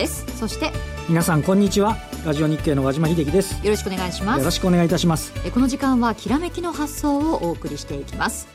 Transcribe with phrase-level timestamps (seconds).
[0.00, 0.24] です。
[0.38, 0.72] そして
[1.08, 1.96] 皆さんこんにちは。
[2.24, 3.62] ラジオ日経の和島秀樹です。
[3.64, 4.38] よろしくお願いします。
[4.38, 5.32] よろしくお願いいたします。
[5.50, 8.48] この時間はきらめきの発想をお送りしていきます。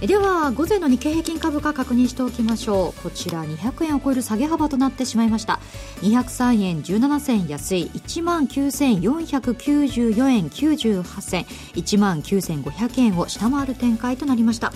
[0.00, 3.02] では午前の日経平均株価確認しておきましょう。
[3.02, 5.60] こちら200円を超える下げ幅となってしまいました。
[6.02, 14.72] 203円17銭安い1万9494円98銭1万9500円を下回る展開となりました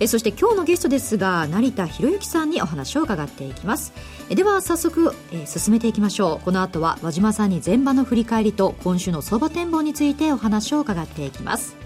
[0.00, 3.92] えそして今日のゲストですが成田博之さんにお話を伺っていきます。
[4.30, 6.44] えでは早速、え進めていきましょう。
[6.44, 11.76] この後は和島さんに前場の振り返りと今週の相場展望についてお話を伺っていきます。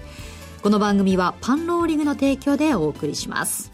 [0.63, 3.74] この番組はパンローリングの提供でお送りします。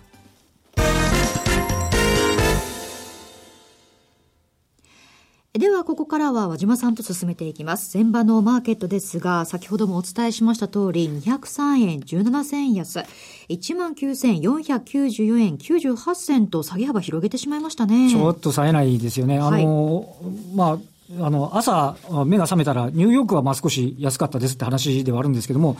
[5.52, 7.98] では、ここからは和島さんと進めていきます。
[7.98, 13.00] 前場のマーケットですが、先ほどもお伝えしました通り、203円17銭安、
[13.48, 18.10] 19,494円98銭と下げ幅広げてしまいましたね。
[18.10, 19.40] ちょっと冴えないですよね。
[19.40, 20.78] あの、はい、ま
[21.18, 25.76] あ、あの、朝、目が覚めたら、ニューヨークはまあ少し安かったですって話ではあるんですけども、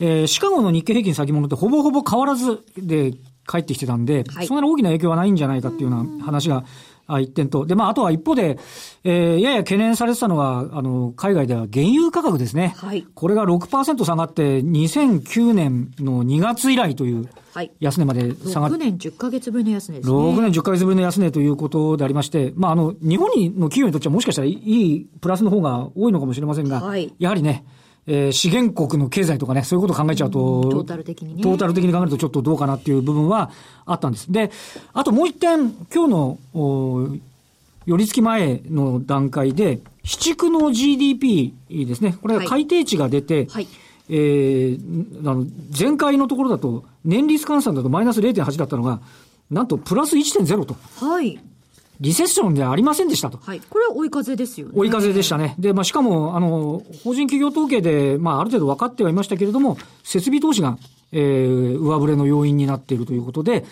[0.00, 3.12] えー、シカゴの日経平均先物ってほぼほぼ変わらずで
[3.48, 6.64] 帰ってきてたんで、はい、そんなに大きな影響はないんじゃないかっていうような話が、
[7.06, 7.66] あ一点と。
[7.66, 8.58] で、まあ、あとは一方で、
[9.04, 12.74] えー、やや懸念されてたのは、あの、海外では原油価格ですね。
[12.76, 13.06] はい。
[13.14, 17.28] これが6%下がって、2009年の2月以来という、
[17.80, 20.14] 安値まで下がって、はい、6年10ヶ月ぶりの安値ですね。
[20.14, 23.28] 6年10ヶ月ぶりの安値ということでありまして、まあ、あの、日本
[23.58, 27.64] の企業にとってはもしかしたらいいプラスの方が多いのかもしれませんが、はい、やはりね、
[28.06, 31.42] えー、資源国の経済とかね、そういうことを考えちゃうと、うん、トータル的にね。
[31.42, 33.50] トータル的に考えるとちょっとどうかなっていう部分は
[33.86, 34.32] あったんです。
[34.32, 34.50] で、
[34.92, 37.18] あともう一点、今日の、
[37.84, 42.16] 寄り付き前の段階で、市地区の GDP ですね。
[42.20, 43.68] これは改定値が出て、はい、
[44.08, 45.46] えー、あの、
[45.78, 49.00] 前回のところだと、年率換算だとマイナス0.8だったのが、
[49.50, 50.76] なんとプラス1.0と。
[50.96, 51.38] はい。
[52.00, 53.38] リセッションではありませんでしたと。
[53.38, 53.60] はい。
[53.60, 54.72] これは追い風ですよね。
[54.74, 55.54] 追い風でしたね。
[55.58, 60.78] で、まあ、しかも、あの、法人企業統計で、まあ、ある程度分かってはいましたけれども、設備投資が、
[61.12, 63.64] えー、上振れの要因になっているということで、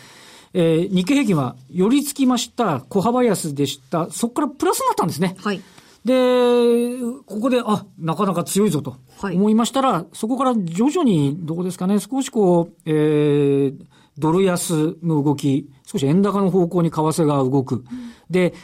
[0.52, 4.10] えー、日経平均は寄り付きました、小幅安でした。
[4.10, 5.36] そこからプラスになったんですね。
[5.38, 5.60] はい。
[6.04, 13.74] で、ここで、あ、なかなか強いぞと思いましたら、はい、そこから徐々に、どこですかね、少しこう、えー、
[14.18, 17.76] ドル安の動き、少し円高の方向に為替が動く。
[17.76, 17.84] うん、
[18.30, 18.54] で、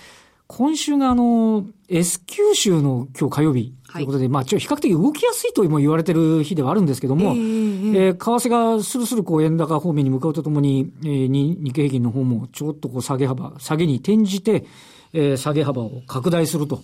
[0.46, 14.64] 今週があの、S 九州の今日火曜日ということで、はい、まあ、ちょ、比較的動きやすいとも言われてる日ではあるんですけども、えー、えー、為替がスルスルこう円高方面に向かうとともに、えー、日経平均の方もちょっとこう下げ幅、下げに転じて、
[15.12, 16.80] えー、下げ幅を拡大すると。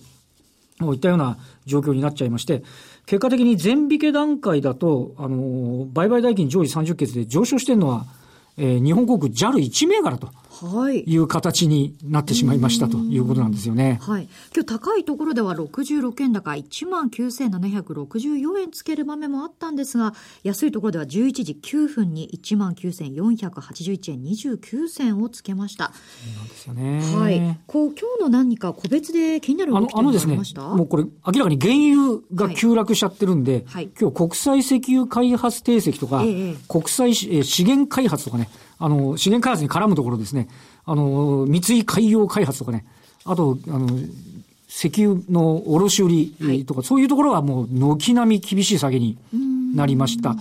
[0.79, 2.63] もういったような状況になっちゃいまして、
[3.05, 8.05] 結果的に全引け段階だと、あの、売買代金上位30決で上昇してるのは、
[8.57, 10.29] えー、日本航空 JAL1 銘柄と。
[11.05, 13.99] いう形になってしまいましたということなんですよね。
[14.01, 14.29] はい。
[14.53, 20.13] 今日高いところでは66円高19,764円つける場面もあったんですが、
[20.43, 25.91] 安いところでは11時9分に19,481円29銭をつけました。
[25.93, 25.99] そ
[26.31, 27.01] うなんですよね。
[27.15, 27.59] はい。
[27.67, 38.49] こう、今日の何か個別で気になる動きってありましたあのですね、もうこれ明らかに原油が急落しちゃってるんで、はい、今日国際石油開発定石とか、ええ、国際資源開発とかね、
[38.83, 40.49] あの、資源開発に絡むところですね。
[40.83, 42.85] あの、三井海洋開発とかね。
[43.23, 43.87] あと、あの、
[44.67, 49.17] 石油の卸売とか、はい、そういうところはもう軒並み厳しい下げに
[49.73, 50.35] なりました。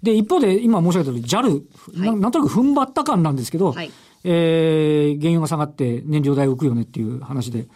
[0.00, 1.62] で、一方で今申し上げた通り JAL、
[2.00, 3.90] はい、ななんとなく踏ん張った感なんですけど、はい、
[4.22, 7.66] えー、原油が下がって燃料代浮くよねっていう話で、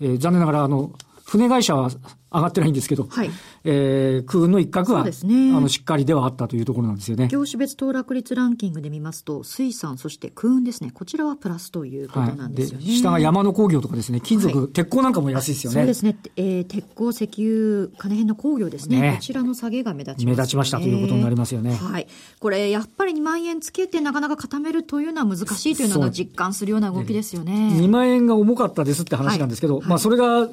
[0.00, 0.90] えー、残念ながらあの、
[1.24, 1.90] 船会社は
[2.30, 3.30] 上がってないんですけど、はい、
[3.64, 5.10] えー、空運の一角は、ね、
[5.54, 7.28] あの、しっかりではあったというところなんですよね。
[7.28, 12.84] 業種別騰落率ランキングで見ますと、水産、そして空運ですね、こちらはプラスということなんですよね。
[12.84, 15.76] はい、下が山の工業とかですね、金属、はい、鉄鋼なんかも安いですよね。
[15.76, 21.76] そうですね、えー、鉄鋼、石油、金辺の工業ですね、ねこちらの下げが目立ちました、ね、目立ちましたということになりますよね。
[21.76, 22.06] はい。
[22.40, 27.70] これ、やっぱり2万円つけてなかなか固めるというのは難しいというのが実感するような動きですよね。
[27.72, 30.48] 2万円が重かったですって話なんですけど、まあそれが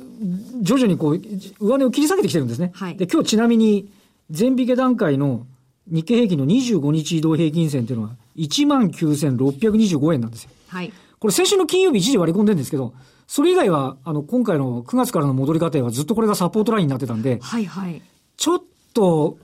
[0.61, 1.21] 徐々にこう、
[1.65, 2.71] 上値を切り下げてきてるんですね。
[2.73, 3.89] はい、で、今日ちなみに、
[4.29, 5.45] 全引け段階の
[5.87, 10.51] 日経平均の25日移動平均線っていうのは、19,625円なんですよ。
[10.67, 10.91] はい。
[11.19, 12.93] これ先週の金曜日一時割り込んでるんですけど、
[13.27, 18.01] それ以外は、あの、今回の9月からの戻り過程はずっとこれがサポートラインになってたんで、はいはい。
[18.37, 18.63] ちょっ
[18.93, 19.37] と、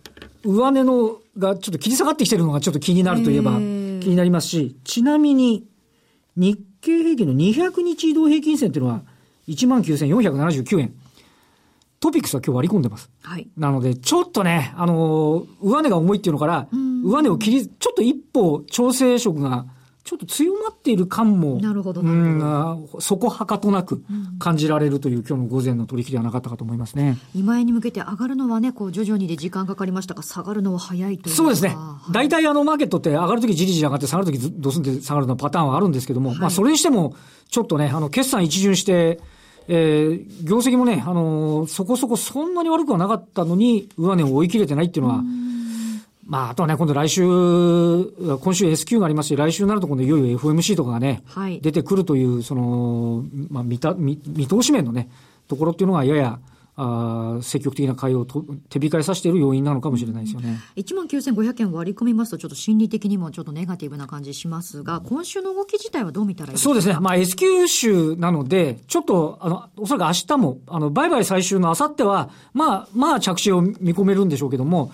[0.44, 3.60] 上値のがちょっと切り下がってきてるのがちょっと気になるといえば気
[4.10, 5.66] になりますし、ちなみに、
[6.36, 9.02] 日経平均の200日移動平均線っていうのは、
[9.48, 10.94] 19,479円。
[12.02, 13.10] トピックスは今日割り込んでます。
[13.22, 13.48] はい。
[13.56, 16.68] なので、ちょっとね、あのー、上値が重いっていうのから、
[17.04, 19.68] 上値を切り、ちょっと一歩調整色が
[20.04, 24.04] ちょっと強まっている感も、なるほどうん、そこはかとなく
[24.40, 27.20] 感じられるという今日の午前の取引ではなかったかと思いますね。
[27.36, 32.12] 2万円に向けて上がるのはね、こう徐々にで時間かかりましたが、下がるのは早いというかそうですねはい。
[32.14, 37.16] 大体あのマーケットって上がるときじりじり上がって下がるときドスンって下がるのパターンはあるんですけども、まあそれにしても、
[37.50, 39.20] ちょっとね、あの、決算一巡して、
[39.74, 45.24] えー、業績もね、あのーそこそこそんなに悪くはなかったのに、上値を追い切れてないっていうのは、
[46.26, 51.62] まあ、あとはね、今度来週、今週 S q がありますし、来週になると今度いよいよ FMC とかがね、はい。
[51.62, 55.10] 出てくるという、その、まあ、見た、見、見通し面のね、
[55.48, 56.40] ところっていうのがやや、
[56.78, 60.58] あー積極的な買いをと手控えさせている要因なのかもしれないですよね。
[60.78, 66.70] 1万9500円割り込みますと、ちょっと心理的にもちょっとネガティブな感じしますが、今週の動き自体はどう見たらいいですか？
[66.70, 66.98] そうですね。
[67.02, 74.92] まあ S q 週なので、ちょっと、あの、おそらく明日も、あの、売買最終の明後日は、まあ、まあ着地を見込めるんでしょうけども、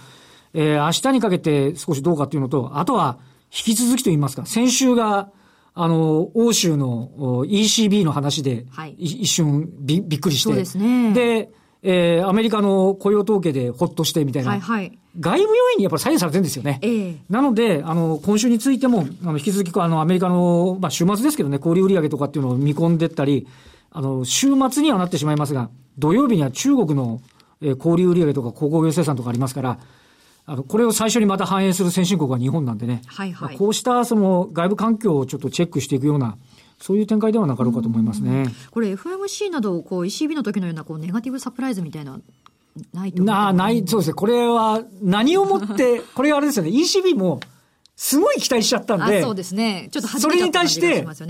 [0.54, 3.20] えー明日にかけて少しどうかっていうのと、あとは、
[3.50, 5.30] 引き続きといいますか、先週が、
[5.74, 6.88] あの、欧州の
[7.40, 10.50] お ECB の話で、はいい一瞬びびっくりして。
[10.50, 11.52] そうですねで、
[11.89, 14.50] えーアメリカの雇用統計でほっとしてみたいな。
[14.51, 14.98] はいはい。
[15.19, 16.80] 外部要因にやっぱり左右されてるんですよね。
[16.84, 23.48] ええなので、あの、今週についても、あの、引き続き、あの、アメリカの、まあ、週末ですけどね、小売売上とかっていうのを見込んでったり、
[23.92, 27.22] あの、週末にはなってしまいますが、土曜日には中国の、
[27.62, 29.80] えー小売売上とか鉱工業生産とかありますから、
[30.45, 33.01] あの、これを最初にまた反映する先進国は日本なんでね。
[33.07, 36.38] はいはいまあこうした、その、外部環境をちょっとチェックしていくような、
[36.80, 38.46] そういう展開ではなかろうかと思いますね。
[38.72, 42.20] これ FMC など、こう ECB の時のようなこうネガティブサプライズみたいな、
[42.94, 44.14] ないとな、ない、そうですね。
[44.14, 47.40] これは、何をもって、 これはあれですよね、ECB も、
[47.96, 49.90] すごい期待しちゃったんで、あそうですね。
[49.92, 51.22] ちょっとそれに対して、期待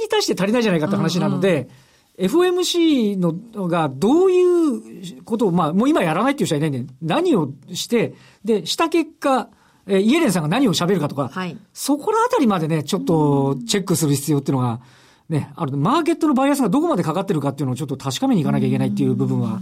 [0.00, 1.70] に対して足りないじゃないかって話なので、
[2.18, 8.14] FOMC のがどういうことを、まあ、もう今やらないっていう人はいないんで、何をして、
[8.44, 9.48] で、した結果、
[9.86, 14.80] えーイエレンさんが何を喋るかとか、はいそこらあたりまでね、ちょっとチェックする必要っていうのが、
[15.28, 15.76] ね、ある。
[15.76, 19.60] マーケットのバイアスがどこまでかかってるかっていうのをちょっと確かめにいかなきゃいけないっていう部分は、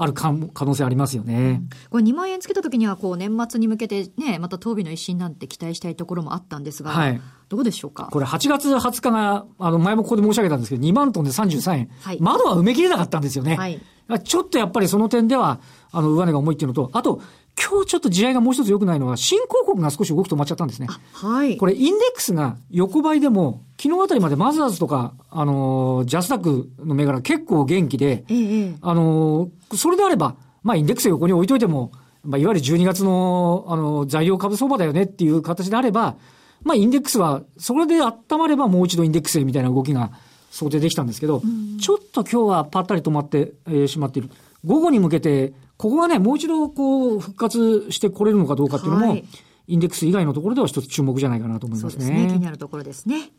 [0.00, 1.60] あるかも可能性ありますよね。
[1.90, 8.08] これ2万円つけた時には、こう年末に向けてね、また当日の一新なんて期待したいところもあったんですが、はいどうでしょうか？
[8.12, 11.90] これ8月20日が、あの、前もここで申し上げたんですけど、2万トンで33円。
[12.02, 13.56] はい窓は埋め切れなかったんですよね。
[13.56, 13.80] はい
[14.24, 15.60] ちょっとやっぱりその点では、
[15.90, 17.20] あの、上値が重いっていうのと、あと、
[17.68, 20.88] 今日ちょっと地合いがもう一つ良くないのは、新興国が少し動くと止まっちゃったんですね。
[21.12, 21.56] はい。
[21.56, 31.92] これ、インデックスが横ばいでも、昨日あたりまでマザーズとか、あのージャスダックの銘柄結構元気で、ええええあのーそれであれば、まあ、インデックス横に置いといても、
[32.24, 36.16] まあ、いわゆる12月の、あの、材料株相場だよねっていう形であれば、
[36.62, 40.10] まあ、インデックスは、それで温まればもう一度インデックスへみたいな動きが
[40.50, 41.42] 想定できたんですけど、
[41.80, 44.30] ちょっと今日はパッタリ止まって、えーしまっている。
[44.64, 49.24] 午後に向けて、ここがね、もう一度こう、復活してこれるのかどうかっていうのも、はい
[49.68, 51.92] インデックス以外のところでは一つ注目じゃないかなと思いまね。
[51.92, 52.26] そうですすね。
[52.26, 53.30] 気になるところですね。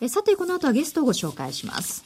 [0.00, 2.02] えさて、この後はゲストをご紹介します。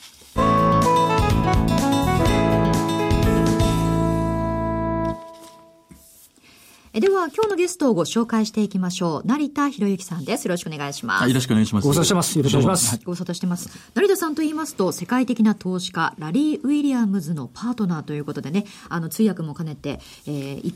[6.96, 9.26] えでは、今日のゲストをご紹介していきましょう。
[9.26, 10.44] 成田博之さんです。
[10.44, 11.22] よろしくお願いします。
[11.22, 11.82] はい、よろしくお願いします。
[11.82, 13.68] ご無沙汰してますよろしくお願いしますご無沙汰してます。
[13.94, 20.74] 成田さんと言いますと、世界的な投資家、ラリー・ウィリアムズのパートナーということでね、あの、通訳も兼ねて、えーい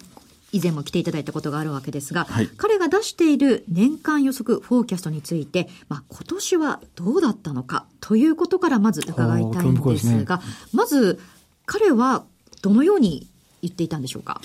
[0.51, 10.41] 以前も来ていただいたことがあるわけですが、はい彼が出している年間予測フォーキャストについて、まあ、今年はどうだったのかということからまず伺いたいんでですねすが、
[10.73, 11.21] まず、
[11.67, 12.25] 彼は
[12.63, 13.29] どのように
[13.61, 14.41] 言っていたんでしょうか？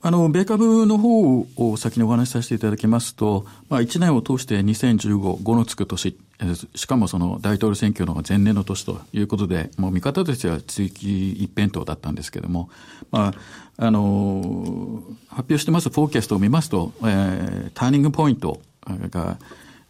[0.00, 6.16] あの、米株の方を先にお話しさせていただきますと、まあ、1年を通して2015、5のつく年、
[6.76, 12.70] しかもその大統領選挙の前年の年ということで、もう見方としては追記一辺倒だったんですけれども、
[13.10, 13.34] ま
[13.76, 19.38] あ、あの発表してますフォーキャストを見ますと、えーターニングポイントが、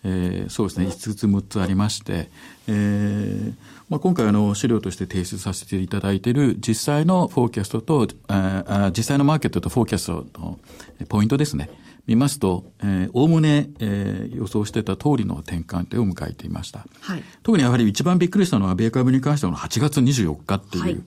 [0.04, 2.30] えーそうですね、5つ6つありまして、
[2.66, 3.52] えー
[3.88, 10.58] まあ、今回あの資料として提出させていただいている実際のフォーキャストと、ああ実際のマーケットとフォーキャストの
[11.08, 11.70] ポイントですね。
[12.08, 16.86] 見ますと、えー、おおむね、えー予想してた通りの転換点を迎えていました。
[17.00, 17.22] はい。
[17.42, 20.98] 特にやはり一番びっくりしたのは、米株に関してはの8月24日っていう、はい。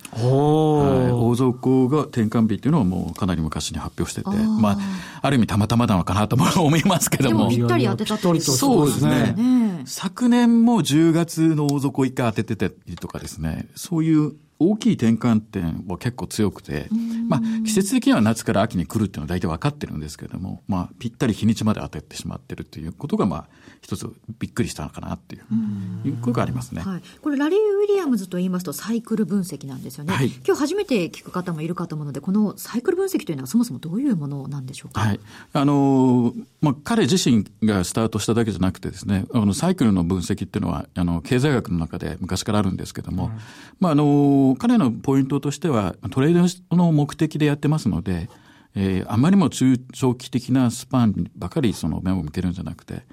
[1.12, 4.78] 大底が転換日っていうのをもうかなり昔に発表してて、まあ、
[5.22, 7.38] ある意味たまたまなのかなとも思いますけども。
[7.38, 14.34] でもぴったり当てたってことですねそうですねね昨年も10月の大底一回当ててたりとかですね、そういう
[14.70, 16.88] 大きい転換点は結構強くて、
[17.28, 23.48] まあ、季節的には夏から秋に来るっていうのは大体分かってるんですけれども、まあ、ぴったり日にちまで当ててしまってるということが、まあ、
[23.82, 24.08] 一つ
[24.40, 26.82] びっくりしたのかなっていう、いうことがありますね。
[26.82, 27.02] はい。
[27.22, 30.14] これ、ラリー・ウィリアムズと言いますと、サイクル分析なんですよね。
[30.14, 30.28] はい。
[30.46, 35.02] 今日初めて聞く方もいるかと思うので、このサイクル分析というのはそもそもどういうものなんでしょうか？
[35.02, 35.20] はい。
[35.54, 43.32] あの、まあ、彼自身がスタートしただけじゃなくてですね、あの、サイクルの分析っていうのは、あの、経済学の中で昔からあるんですけども、うん、
[43.80, 48.30] まあ、あの、彼のポイントとしては、トレードの目的でやってますので、
[48.76, 53.04] えー、あまりも中長期的なスパンばかりその目を向けるんじゃなくて、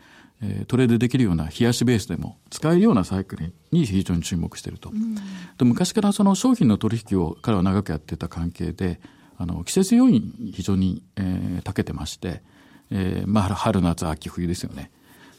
[0.41, 4.91] えー、トレードできるような冷やしベースでも使えるようなサイクルに非常に注目していると。
[4.91, 5.21] うん、で
[5.61, 9.01] 昔からその商品の取引を彼は長くやってた関係で、
[9.37, 12.43] あの、季節要因非常に、えー、長けてまして、
[12.91, 14.91] えー、まあ、春、夏、秋、冬ですよね。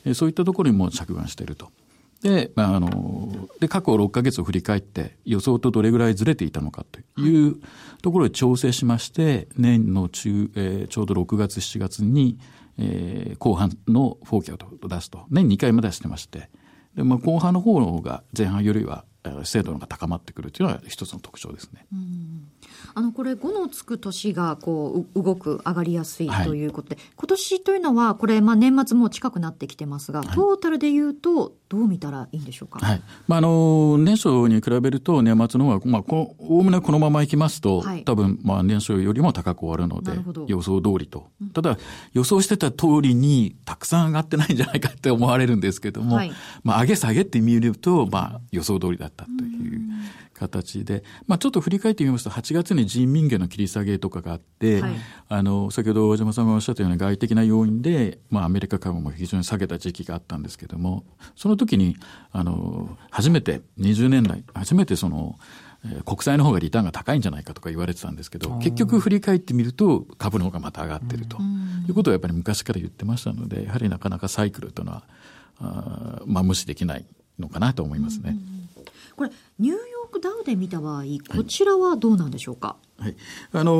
[0.05, 1.71] えー、そういったところにも着眼していると。
[2.21, 6.85] で、まあ、あの、で、過去6ヶ月を振り返って予想とどれぐらいずれていたのか
[7.15, 7.55] という
[8.01, 12.37] ところで調整しまして、年の中、えー、ちょうど6月、7月に、
[12.77, 15.25] えー、後半のフォーキャーを出すと。
[15.29, 16.49] 年2回も出してまして、
[16.95, 19.05] で、まあ、後半の方の方が前半よりは
[19.43, 21.85] 精度が高まってくるというのが一つの特徴ですね。
[21.93, 22.47] うん
[22.99, 32.85] あのこれ5のつく年がこう動く上がりやすいということで、はい、今年というのはこれまあ年末も近くなってきてますが、トータルでいうとどう見たらいいんでしょうか？
[32.85, 33.01] はい。
[33.25, 40.11] まああの年初に比べると年末の方がまあこおおむねこのままいきますと、はい、多分まあ年初よりも高く終わるので
[40.47, 41.29] 予想通りと。
[41.53, 41.77] ただ
[42.11, 49.79] 予想してた通りにたくさん上がってないんじゃないかって思われるんですけども、はい、まあ上げ下げって見るとまあ予想通りだったという
[50.39, 54.91] 形で、まあ、ちょっと振り返ってみますと、8月に人民元の切り下げとかがあって、はい、
[55.27, 61.03] あの先ほど大島さんがおっしゃったような外的な要因で、まあ、アメリカ株も非常に下げた時期があったんですけども、
[61.35, 61.97] その時に
[62.31, 65.37] あの初めて20年代、初めてその、
[66.05, 71.37] 国債の方がリターンが高いんじゃないかとか言われてたんですけど、結局振り返ってみると株の方がまた上がってると。
[71.87, 75.03] いうことをやっぱり昔から言ってましたので、やはりなかなかサイクルというのは、
[75.61, 77.05] あまあ無視できない
[77.39, 78.37] のかなと思いますね。
[79.15, 82.75] これニューヨークダウで見た場合、こちらはどうなんでしょうか？
[82.97, 83.15] はい、
[83.53, 83.71] あの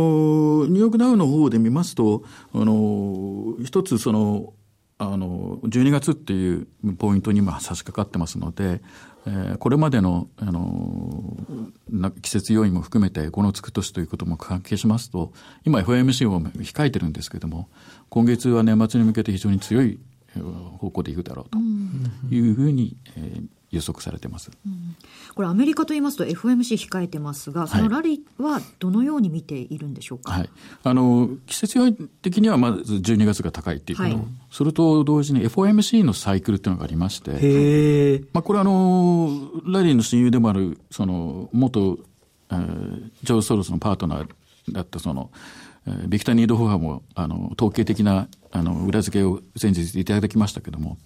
[0.68, 4.54] ニューヨークダウの方で見ますと、あの一つその
[4.98, 6.68] あの12月っていう
[6.98, 8.82] ポイントに今差し掛かってますので、
[9.26, 11.38] えー、これまでのあの
[12.22, 15.32] 季節要因も含めて5のつく年ということも関係しますと
[15.66, 17.70] 今 FOMC を控えてるんですけれども
[18.10, 20.00] 今月は年末に向けて非常に強い
[20.78, 21.58] 方向でいくだろうと
[22.34, 24.96] いうふうに、えー、予測されてます、うん、
[25.36, 30.50] これ、アメリカといいますと、FOMC 控えてますが、そのラリーはどのように見ているんでしょうか、はい、
[30.84, 42.00] あの季節要因的にはまず12月が高いっていうこと、はい、それと同時に FOMC のサイクルっていうのがありまして、まあ、これあの、ラリーの親友でもある、その元、
[42.52, 44.28] えー、ジョー・ソロスのパートナー
[44.72, 45.32] だったその、
[46.08, 50.98] ビクター・ニード・ホファーもあの統計的なあの裏付けを先日いただきましたけども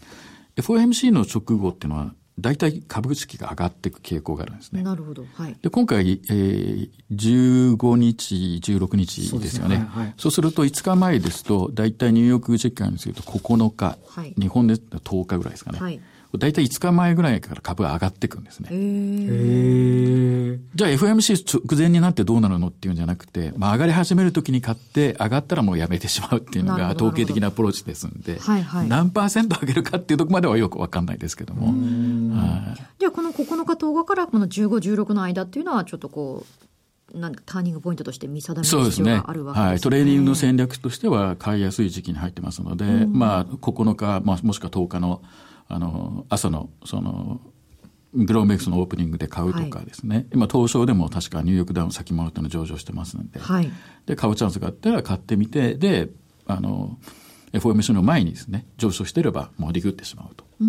[0.56, 4.82] FOMC の直後っていうのは大体株式が上がっていく傾向があるんですね。
[4.82, 5.24] なるほど。
[5.36, 5.56] はい。
[5.62, 9.76] で、今回、えー、15日、16日ですよね。
[9.76, 15.80] そう、ねはい、そうすると5日前ですと、大体ニューヨーク時間にすると9日、はい、日本で10日ぐらいですかね。
[15.80, 16.00] はい。
[16.38, 18.70] 大体5日前ぐらいから株が上がっていくんですね。
[18.72, 31.68] へじゃあ FMC 直前になってどうなるのっていうんじゃなくて、まあ上がり始めるときに買って上がったらもうやめてしまうっていうのが統計的なアプローチですんで、はいはい、何パーセント上げるかっていうとこまではよくわかんないですけども。
[31.68, 36.46] はい、じゃあこの9日10日からこの15、16の間っていうのはちょっとこ
[37.14, 39.70] う、なんターニングポイントとして見定める必要があるわけですね。
[39.70, 39.80] はい。
[39.80, 45.22] トレーニングの戦略としては買いやすい時期に入ってますので、まあ9日、まあ、もしくは10日の
[45.74, 47.42] あの、朝の、その、
[48.16, 53.72] グローメックスのオープニングで買うとかですね、はい、今東証でも確かニューヨークダウン先物というの上場してますので、はい、
[54.06, 56.10] で買うチャンスがあったら買ってみてで
[56.46, 56.98] あの
[57.54, 60.44] FOMC の前にですね、上昇していればもうリグってしまうと。
[60.60, 60.64] う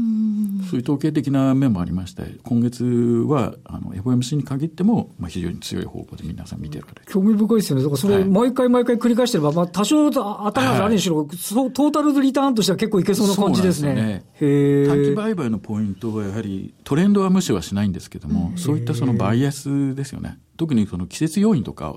[0.68, 7.82] そういう統計的な面もありまして、今月はあの FOMC に限っても、まあ、非常に強い方向で皆さん見てるから興味深いですよね。
[7.84, 14.24] だからそれ、毎回毎回繰り返してれば、まあ、多少頭があるにしろ、はい、トータルリターンとしては結構いけそうな感じですね。
[14.38, 20.38] すね短期売買のポイントはやはり、トレンドは無視はしないんですけども、そういったそのバイアスですよね。
[20.56, 21.96] 特にその季節要因とか、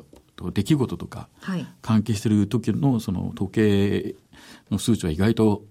[0.54, 1.30] 出来事とか、
[1.82, 4.16] 関係している時のその統計
[4.72, 5.64] の数値は意外と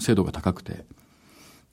[0.00, 0.84] 精度が高くて、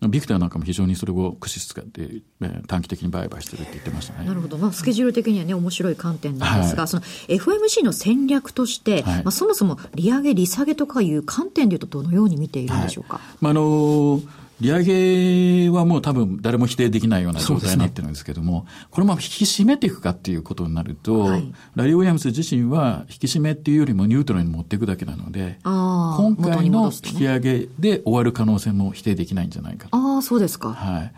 [0.07, 2.21] ビクターなんかも非常にそれを駆使使って、
[2.67, 4.25] 短期的に売買してるって言ってましたね。
[4.25, 4.57] なるほど。
[4.57, 13.17] まあ、スケジュール的にはね、面白い観点なんですが、はい、その FMC の戦略として、はい、まあ、そもそも利上げ、利下げとかいう観点でいうと、どのように見ているんでしょうか？
[13.17, 14.21] はい、まあ、あの
[14.59, 30.73] 利上げはもう多分誰も否定できないような状態になってるんですけども、ね、これも引き締めていくかっていうことになると、はい、ラリー・ウィリアムス自身は引き締めっていうよりもニュートラルに持っていくだけなので、今回の引き上げで終わる可能性も否定できないんじゃないかああ、そうですか。
[30.73, 31.13] はい。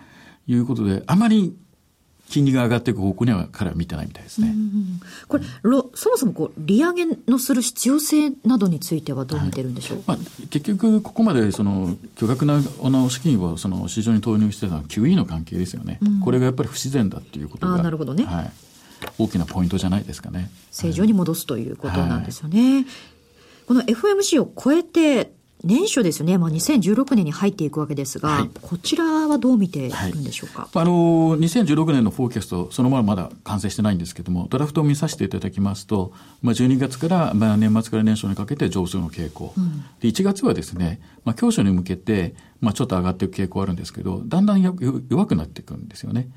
[0.47, 1.55] いうことで、あまり
[2.31, 4.55] 金利が上がっていく方向には彼は見てないみたいですね。
[5.27, 5.43] これ
[5.93, 18.51] そもそもこう利上げのする必要性などについてはどう見てるんでしょう、はい、まあ、結局、ここまでその巨額なの資金をその市場に投入してたのは QE の関係ですよね、うん、これがやっぱり不自然だっていうことが、なるほどね、はい、
[19.17, 20.49] 大きなポイントじゃないですかね。
[20.71, 22.75] 正常に戻すということなんですよね。
[22.75, 22.85] はい、
[23.67, 46.29] この FMC を超えて年初ですね、まあ、2016年に入っていくわけですが、はい、こちらはどう見ているんでしょうか、はい、あの2016年のフォーキャスト、そのまままだ完成してないんですけれども、ドラフトを見させていただきますと、まあ、12月から、まあ、年末から年初にかけて上昇の傾向、うん、で1月はですね、まあ、教初に向けて、まあ、ちょっと上がっていく傾向あるんですけど、だんだん弱くなっていくんですよね。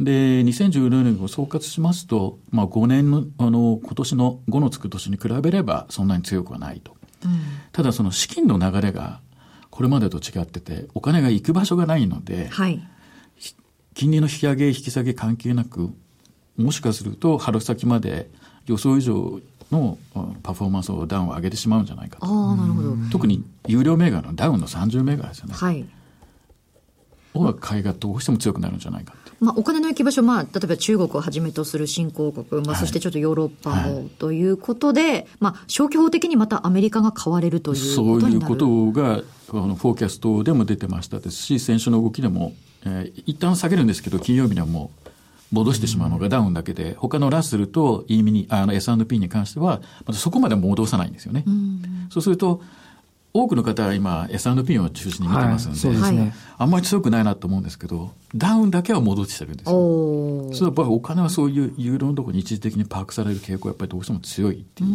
[0.00, 6.96] で、2014年を総括しますと、まあ、5年の、あの、今年の5のつく年に比べれば、そんなに強くはないと。
[7.72, 9.20] ただその資金の流れが
[9.70, 12.82] これまでと違っててお金が行く場所がないので、はい、
[13.94, 15.90] 金利の引き上げ引き下げ関係なく
[16.56, 18.30] もしかすると春先まで
[18.66, 19.98] 予想以上の
[20.42, 22.26] パフォーマンスをダウンを上げてしまうんじゃないかと。
[23.10, 25.54] 特に有料銘柄のダウンの30銘柄ですよね。
[25.54, 25.86] はい。
[27.34, 42.54] は買いがどうしても強くなるんじゃないかまあ、お金の行き場所、まあ、例えば中国をはじめとする新興国、まあ、そしてちょっとヨーロッパもということで、はい、まあ、消去法的にまたアメリカが買われるというそういうことが、あのフォーキャストでも出てましたですし、先週の動きでも、
[42.86, 45.08] えー、一旦下げるんですけど、金曜日にはもう、
[45.52, 51.44] 戻してしまうのがダウンだけで、他のラッセルと E ミニ、あの S&P に関しては、またそこまで戻さないんですよね。
[52.10, 52.62] そうすると、
[53.34, 60.50] 多くの方は今 S&P を中心に見てますんで、はい、ね、あんまり強くないなと思うんですけど、ダウンだけは戻してるんですよ。
[60.52, 64.90] それはやっぱりお金はそういうユーロのところに一時的にパークされる傾向やっぱりどうしても強いっていう。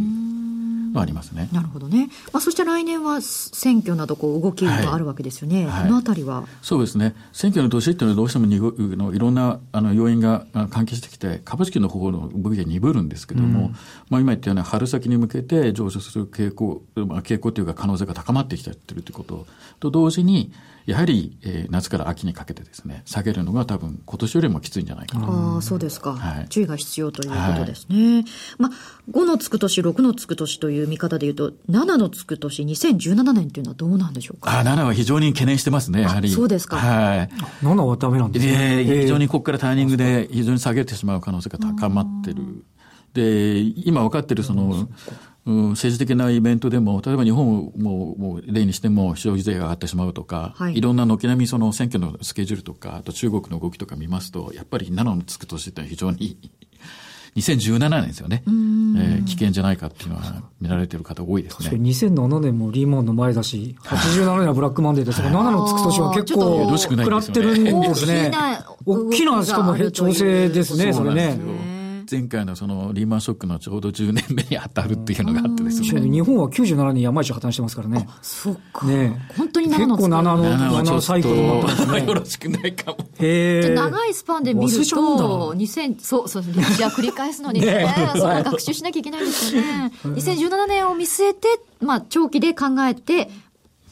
[0.87, 1.50] のはありますね。
[1.52, 2.10] なるほどね。
[2.34, 5.66] まあそして来年は選挙などこう動きがあるわけですよね。
[5.66, 7.16] はい、このあたりは、そうですね。
[7.32, 13.72] 選挙の年っていうのはどうしてもにのいろんなあの要因が関係してきて、株式の方の動きが鈍るんですけども、
[14.10, 19.48] まあ今言ったように春先に向けて上昇する傾向、まあ傾向というか可能性が高まってきてるということ
[19.80, 20.52] と同時に、
[20.88, 25.28] やはり、えー、夏から秋にかけてですね、下げるのが多分今年よりもきついんじゃないかな。
[25.28, 26.48] ああ、そうですか、はい。
[26.48, 28.16] 注意が必要ということですね。
[28.16, 28.26] はい、
[28.58, 28.72] まあ、
[29.12, 34.58] 5のつく年、6のつく年という見方でいうと、7のつく年、2017年というのはどうなんでしょうか？
[34.62, 36.30] あ7は非常に懸念してますね、やはり。
[36.30, 36.78] そうですか。
[36.78, 37.30] はい。
[37.62, 38.54] 7はダメなんですね。
[38.54, 42.64] えー、非常にここからタイミングで非常に下げてしまう可能性が高まってる。
[43.14, 44.88] で、今分かってるその、
[45.48, 56.38] うん、政治的なイベントでも、例えば日本をもうもう例にしても消費税が上がってしまうとか、はい、いろんな軒並みその選挙のスケジュールとか、あと中国の動きとか見ますと、やっぱり7のつく年って非常に
[57.38, 61.70] 2017年ですよね、えー、危険じゃないかっていうのは見られてる方多いですね。
[61.70, 68.32] 2007年もリーマンの前だし、 87年はブラックマンデーですが、7のつく年は結構 食らってるんですね。
[68.86, 71.40] 大きな、しかも調整ですね、それね。
[72.10, 76.02] 前回のそのリーマンショックのちょうど10年目に当たるっていうのがあってですね。
[76.02, 78.08] 日本は97年山一破綻してますからね。
[78.22, 78.86] そっか。
[78.86, 82.06] ね本当に7の結構7の、7のサイクルになったんですね。
[82.06, 82.98] よろしくないかも。
[83.20, 89.92] へじゃ長いスパンで見ると、2000、そう、そう、歴史は繰り返すのにね、ねそこは学習しなきゃいけないんですよね。
[90.04, 91.48] 2017年を見据えて、
[91.82, 93.30] まあ、長期で考えて、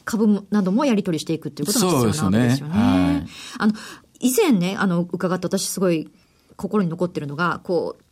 [0.05, 2.77] 株などもやり取りしていくっていうことが必要なんですよね。
[2.77, 3.73] ねはい、あの、
[4.19, 6.09] 以前ね、あの、伺った私すごい
[6.55, 8.04] 心に残ってるのが、こう、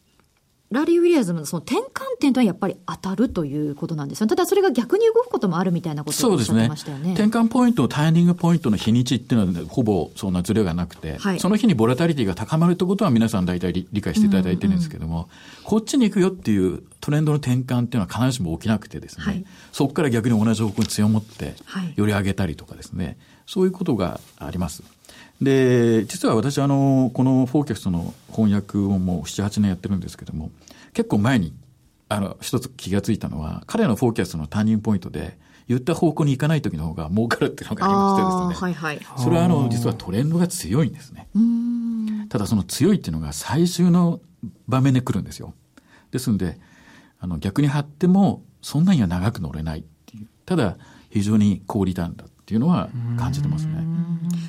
[0.73, 7.13] ラリー・ウィリアムのその転換点とはやっぱり当たるということなんですよただそれが逆に動くこともあるみたいなことをおっしゃってましたよね。
[7.13, 15.21] 転換ポイント、タイミングポイントの日にちっていうのは、ほぼそんなずれがなくて、はい、その日にボラタリティが高まるってことは皆さん大体理解していただいてるんですけども、うん。
[15.21, 15.27] うん、
[15.63, 21.55] こっちに行くよっていうトレンドの転換っていうのは必ずしも起きなくてですね、はい、そこから逆に同じ方向に強まって、
[21.95, 24.83] より上げたりとかですね、そういうことがあります。
[25.41, 30.51] で、実は私、あの、このフォーキャストの翻訳をもう7、8年やってるんですけども、
[30.93, 31.53] 結構前に、
[32.09, 38.73] あの、一つ気がついたのは、彼のフォーキャストのターニングポイントで、言った方向に行かない時の方が儲かるっていうのがありましてですね。
[38.73, 39.05] はいはい。
[39.17, 41.27] それはあの、実はトレンドが強いんですね。
[42.29, 44.19] ただその強いっていうのが最終の
[44.67, 45.53] 場面で来るんですよ。
[46.11, 46.59] ですので、
[47.19, 50.27] あの、逆に張っても、そんなには長く乗れないっていう。
[50.45, 50.77] ただ、
[51.09, 52.25] 非常に高リターンだ。
[52.53, 52.87] っていうのは
[53.17, 53.83] 感じてますね。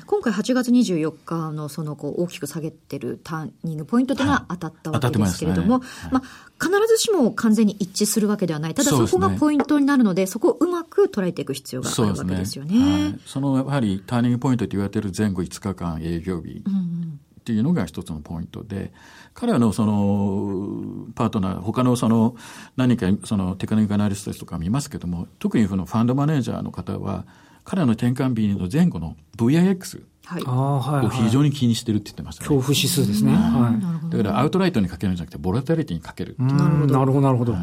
[0.05, 8.75] 今回8月24日のそのこう大きく下げてるターニングポイントというのは当たったわけですけれども、はいまあ、必ずしも完全に一致するわけではない。
[8.75, 12.73] ただそこがポイントになるので、そこをうまく捉えていく必要があるわけですよね。
[12.75, 16.63] そ、ねはい、そのやはりターニングポイントと言われている前後5日間営業日。
[17.39, 18.91] っていうのが一つのポイントで、
[19.35, 22.35] 彼らのそのパートナー、他のその
[22.75, 27.25] 何かそのテクニックアナリストとか見ますけども、特にそのファンドマネージャーの方は、
[27.65, 30.03] 彼らの転換日の前後の VIX
[30.47, 32.47] を非常に気にしてるって言ってましたね。
[32.47, 33.33] 恐怖指数ですね。
[33.33, 33.73] は
[34.07, 36.35] い、だからアウトライトにかけるんじゃなくて、ボラタリティにかける。
[36.39, 37.55] なるほど、なるほど、なるほど。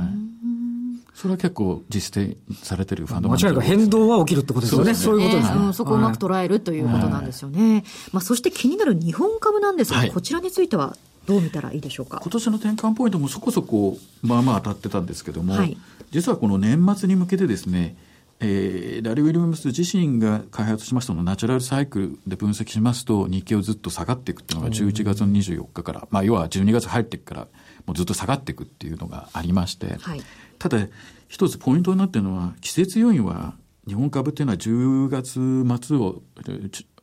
[1.14, 4.94] それは結構実践されてるファンド間違いなく変動は起きるってことですよね。
[4.94, 5.74] そう、ね,、いうことですね、うん。
[5.74, 7.74] そこをうまく捉えるということなんですよね。
[7.74, 12.20] はい、まあ、そして気になる日本株なんですが、はい、こちらについてはどう見たらいいでしょうか？
[12.22, 15.76] 今年の転換ポイントもそこそこ、まあまあ当たってたんですけども、はい、
[16.10, 17.96] 実はこの年末に向けてですね、
[18.42, 27.40] えー、ラリー・ウィリアムス自身が開発しましたのナチュラルサイクルで分析しますと日経をずっと下がっていくっていうのが11月の24日から、まあ、要は12月入っていくから
[27.86, 30.22] もうずっと下がっていくっていうのがありまして、はい、
[30.58, 30.86] ただ
[31.28, 33.54] 一つポイントになっているのは季節要因は
[33.86, 36.22] 日本株っていうのは10月末を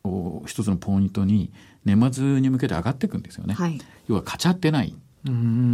[0.03, 1.51] を一つのポイントに
[1.85, 3.53] 年末に向けて上がっていくんですよね。
[3.53, 4.95] はい、要は勝ち合ってない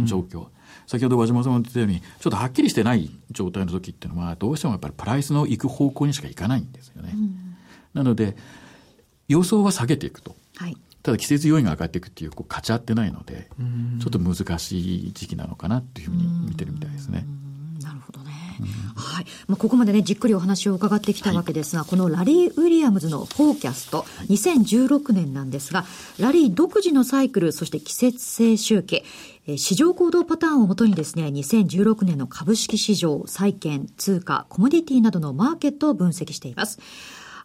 [0.04, 0.48] 状況。
[0.86, 7.12] 先ほど和島さんも言ったように、ちょっとはっきりしてない状態の時っていうのは、どうしてもやっぱりプライスの行く方向にしか行かないんですよね。
[7.14, 7.56] うん、
[7.94, 8.36] なので、
[9.28, 10.36] 予想は下げていくと。
[10.56, 13.48] はい、ただ季節要因が上がっていくっていう、こう、勝ち合ってないので、
[14.00, 17.26] ちょっと難しい時期なのかなっていうふうに見てるみたいですね。
[17.82, 18.32] なるほどね。
[18.96, 19.26] はい。
[19.46, 25.84] まあ、ここまでね、じっくりお話を伺ってきたわけですが、はい、このラリー・ウィリアムズのフォーキャスト、2016年なんですが、
[26.18, 29.04] ラリー独自のサイクル、そして季節性周期、
[29.48, 36.80] 市場行動パターンをもとにですね、2016年の株式市場、債券、通貨、コモディティなどのマーケットを分析しています。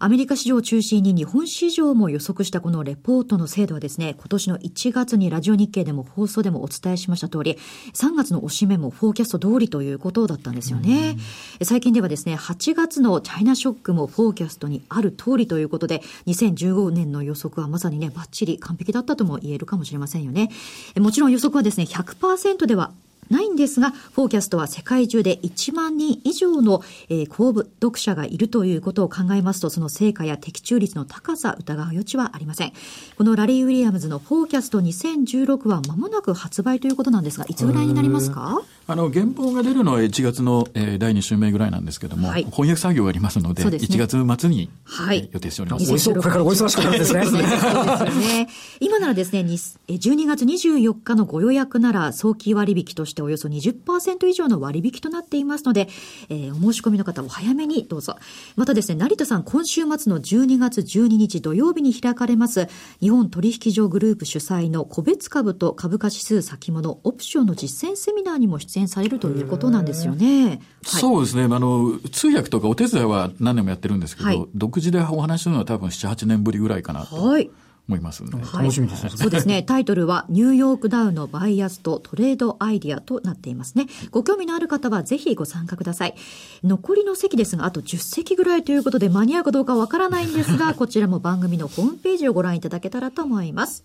[0.03, 7.59] アメリカ市場を中心に日本市場も予測したこのレポートの精度はですね、今年の1月にラジオ日経でも放送でもお伝えしました通り、
[7.93, 11.17] 3月のおしめもフォーキャスト通りということだったんですよね。
[11.61, 20.49] 最近ではですね、8月のチャイナショックもフォーキャストにある通りということで、2015年の予測はまさにね、バッチリ完璧だったとも言えるかもしれませんよね。
[20.97, 22.91] もちろん予測はですね、100%では
[23.31, 32.73] ないんですが、フォーキャストは世界中で1万人以上の、えー、公募読者がいるということを考えますと、その成果や的中率の高さ、疑う余地はありません。
[33.17, 38.61] このラリー・ウィリアムズのフォーキャスト2016は間もなく発売ということなんですが、いつぐらいになりますか？
[38.87, 46.09] あの、原本が出るのは1月の、えー、第2週目ぐらいなんですけども、はい、翻訳作業がありますので、でね、1月末に、はい、予定しております。
[46.09, 47.25] これからお忙しくなるんですね。
[47.25, 48.49] そうですね。
[48.79, 55.88] 今ならですね、12月24日のご予約なら、早期割引としてしておよそ20%以上の割引となっていますので、
[56.29, 58.17] えー、お申し込みの方お早めにどうぞ。
[58.55, 62.67] またですね、成田さん、今週末の12月12日土曜日に開かれます、
[62.99, 70.47] 日本取引所グループ主催の個別株と株価指数先物オプションの実践セミナーにも出演されるということなんですよね。
[70.47, 71.43] はい、そうですね。
[71.43, 77.15] あの、通訳とかお手伝いは何年もやってるんですけど、はい、独自でお話しするのは多分7、8年ぶりぐらいかなと。
[77.15, 77.49] はい。
[77.91, 79.10] 思いますので、はい、楽しみですね。
[79.10, 79.63] そうですね。
[79.63, 83.88] タイトルは、ニューヨークダウのバイアスとトレードアイディアとなっていますね。
[84.12, 86.15] ご興味のある方はぜひご参加ください。
[86.63, 93.84] 残りの席ですが、あと10席ぐらいということで間に合うかどうかわからないんですが、こちらも番組のホームページをご覧いただけたらと思います。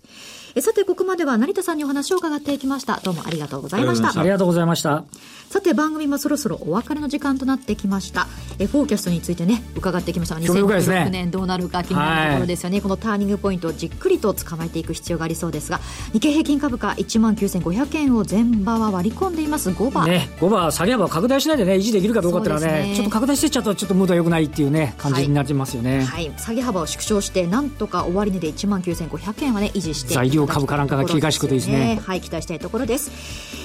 [0.57, 2.99] えさて、ここまでは成田さんにお話を伺っていきました。
[3.03, 4.19] どうもありがとうございました。
[4.19, 5.03] ありがとうございました。
[5.51, 8.27] さて、番組もそろそろお別れの時間となってきました。
[8.57, 10.35] えフォーキャストについてね、伺ってきました。
[10.37, 12.77] 2016年どうなるか気になるところですよね。
[12.77, 15.79] はい、このターニングポイントをじっくりと捕まえていく必要がありそうですが、
[16.13, 20.09] 日経平均株価1万9500円を前場は割り込んでいます、5番。
[20.09, 25.97] ね、5番、下げ幅拡大しないでね、維持できるかどうかっていうのはね、ねちょっと拡大してっちゃうと、ちょっとムードは良くないっていうね、感じになりますよね。
[26.03, 31.99] はい、はい、下げ幅を縮小して、なんとか終値で1万9500円はね、維持して材料株価なんかが切り返しくといいですね。
[32.05, 33.11] はい、期待したいところです。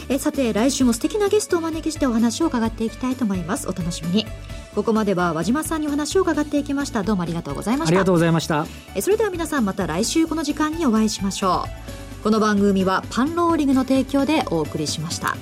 [0.08, 3.68] えさて、来週も素敵なゲストをお招きしてお話を伺っていきたいと思います。
[3.68, 4.26] お楽しみに。
[4.74, 11.66] ここまでは和島さんにお話を伺っていきましたどうもありがとうございましたありがとうございましたえそれでは皆さんまた来週この時間にお会いしましょ
[12.20, 15.36] うこの番組はパンローリングの提供でお送りしました